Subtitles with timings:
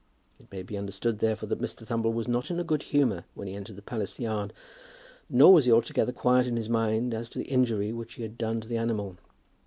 [0.39, 1.85] It may be understood, therefore, that Mr.
[1.85, 4.51] Thumble was not in a good humour when he entered the palace yard.
[5.29, 8.35] Nor was he altogether quiet in his mind as to the injury which he had
[8.35, 9.17] done to the animal.